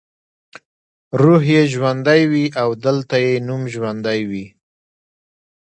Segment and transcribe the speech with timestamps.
[1.21, 4.45] روح یې ژوندی وي او دلته یې نوم ژوندی وي.